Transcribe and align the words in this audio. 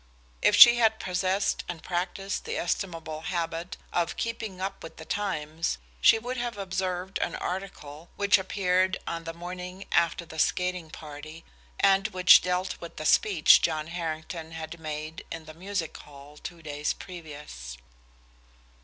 If 0.41 0.55
she 0.55 0.77
had 0.77 0.99
possessed 0.99 1.63
and 1.69 1.83
practiced 1.83 2.43
the 2.45 2.57
estimable 2.57 3.21
habit 3.21 3.77
of 3.93 4.17
"keeping 4.17 4.59
up 4.59 4.81
with 4.81 4.97
the 4.97 5.05
times," 5.05 5.77
she 6.01 6.17
would 6.17 6.37
have 6.37 6.57
observed 6.57 7.19
an 7.19 7.35
article 7.35 8.09
which 8.15 8.39
appeared 8.39 8.97
on 9.05 9.25
the 9.25 9.31
morning 9.35 9.85
after 9.91 10.25
the 10.25 10.39
skating 10.39 10.89
party, 10.89 11.45
and 11.79 12.07
which 12.07 12.41
dealt 12.41 12.81
with 12.81 12.95
the 12.95 13.05
speech 13.05 13.61
John 13.61 13.85
Harrington 13.93 14.53
had 14.53 14.79
made 14.79 15.23
in 15.31 15.45
the 15.45 15.53
Music 15.53 15.95
Hall 15.97 16.35
two 16.35 16.63
days 16.63 16.93
previous. 16.93 17.77